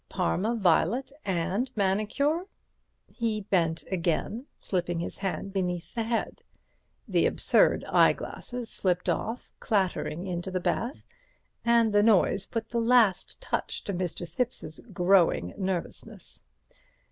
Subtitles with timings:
[0.09, 2.45] "Parma violet and manicure."
[3.13, 6.41] He bent again, slipping his hand beneath the head.
[7.07, 11.03] The absurd eyeglasses slipped off, clattering into the bath,
[11.63, 14.27] and the noise put the last touch to Mr.
[14.27, 16.41] Thipps's growing nervousness.